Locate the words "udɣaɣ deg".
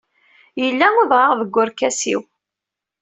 1.01-1.55